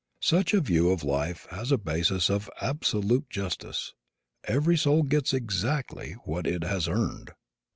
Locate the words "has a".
1.51-1.77